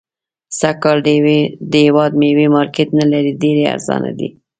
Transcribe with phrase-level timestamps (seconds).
[0.59, 0.97] سږ کال
[1.71, 4.29] د هيواد ميوي مارکيټ نلري .ډيري ارزانه دي